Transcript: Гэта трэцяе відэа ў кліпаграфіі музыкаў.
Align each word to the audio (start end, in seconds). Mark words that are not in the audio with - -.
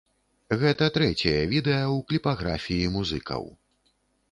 Гэта 0.61 0.87
трэцяе 0.95 1.43
відэа 1.51 1.83
ў 1.95 1.97
кліпаграфіі 2.09 2.91
музыкаў. 2.99 3.49